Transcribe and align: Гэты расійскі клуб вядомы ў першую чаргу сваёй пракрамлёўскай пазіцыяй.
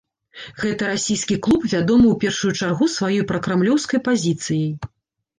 Гэты 0.61 0.85
расійскі 0.91 1.35
клуб 1.47 1.67
вядомы 1.73 2.05
ў 2.13 2.15
першую 2.23 2.51
чаргу 2.59 2.87
сваёй 2.93 3.21
пракрамлёўскай 3.33 3.99
пазіцыяй. 4.09 4.73